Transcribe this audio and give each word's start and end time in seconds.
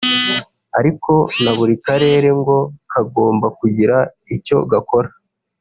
ariko 0.79 1.11
na 1.43 1.51
buri 1.57 1.75
karere 1.87 2.29
ngo 2.39 2.57
kagomba 2.91 3.47
kugira 3.59 3.97
icyo 4.35 4.57
gakora 4.71 5.09